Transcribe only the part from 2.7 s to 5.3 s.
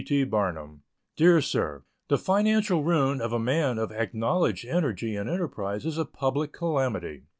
ruin of a man of acknowledged energy and